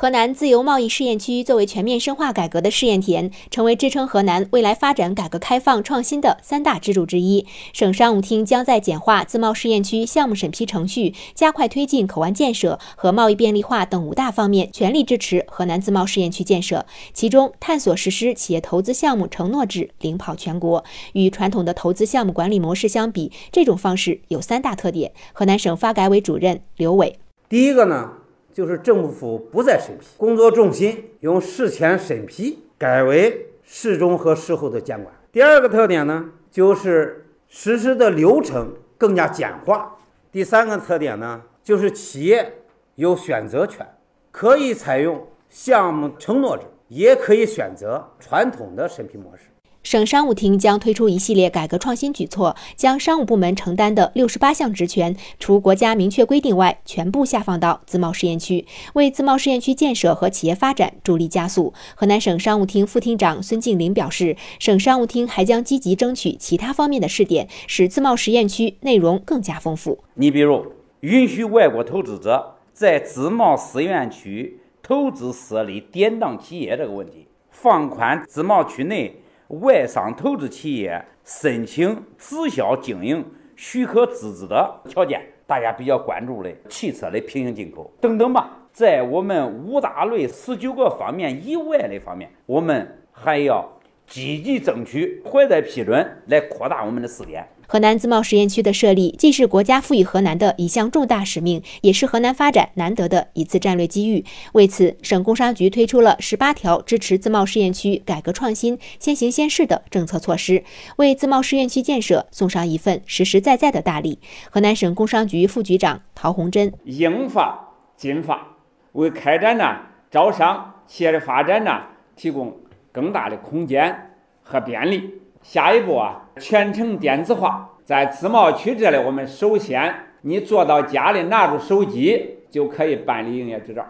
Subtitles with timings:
[0.00, 7.46] 河南自由贸易试验区作为全面深化改革的试验田，成为支撑河南未来发展、改革开放、创新的三大支柱之一。
[7.74, 16.86] 省商务厅将在简化自贸试验区项目审批程序、加快推进口岸建设和贸易便利化等五大方面全力支持河南自贸试验区建设。
[17.12, 20.82] 其中，探索实施企业投资项目承诺制，领跑全国。
[21.12, 25.12] 与传统的投资项目管理模式相比，这种方式有三大特点。
[25.34, 27.18] 河南省发改委主任刘伟，
[27.50, 28.19] 第一个呢。
[28.52, 35.14] 就是政府不再审批，工作重心由事前审批改为事中和事后的监管。
[35.32, 39.96] 第二个特点呢，就是实施的流程更加简化。
[40.32, 42.62] 第三个特点呢，就是企业
[42.96, 43.86] 有选择权，
[44.30, 49.44] 可以采用项目承诺制，也可以选择传统的审批模式。
[49.82, 61.72] 省商务厅将推出一系列改革创新举措，将商务部门承担的六十八项职权，除国家明确规定外，全部下放到自贸试验区，为自贸试验区建设和企业发展助力加速。
[61.94, 69.98] 河南省商务厅副厅长孙静林表示，省商务厅还将积极争取其他方面的试点，使自贸试验区内容更加丰富。
[70.14, 70.66] 你比如，
[71.00, 79.16] 允许外国投资者在自贸试验区投资设立典当企业这个问题，放宽自贸区内。
[79.50, 83.24] 外商投资企业申请直销经营
[83.56, 87.92] 许可资质的条件，大家比较关注的汽车的平行进口。
[88.00, 93.68] 等等吧，在我们五大类十九个方面以外的方面，我们还要
[94.10, 97.46] 积极争取获得批准，来扩大我们的试点。
[97.68, 104.24] 河南自贸试验区的设立，既是国家赋予河南的一项重大使命，也是河南发展难得的一次战略机遇。
[104.54, 110.64] 为此，省工商局推出了十八条支持自贸试验区改革创新、先行先试的政策措施，
[110.96, 114.18] 为自贸试验区建设送上一份实实在在的大礼。
[114.50, 118.56] 河南省工商局副局长陶红珍：应发尽发，
[118.94, 119.76] 为开展呢
[120.10, 121.82] 招商企业的发展呢
[122.16, 122.58] 提供
[122.92, 124.12] 更大的空间
[124.42, 125.20] 和便利。
[125.42, 133.86] 下一步啊，全程电子化，在自贸区这里，我们首先你坐到家里，拿着手机就可以办理营业执照。